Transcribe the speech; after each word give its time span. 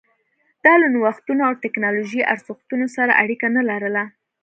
دا 0.65 0.73
له 0.81 0.87
نوښتونو 0.95 1.41
او 1.47 1.53
ټکنالوژۍ 1.63 2.21
ارزښتونو 2.33 2.85
سره 2.95 3.17
اړیکه 3.21 3.47
نه 3.55 3.61
لرله 3.69 4.03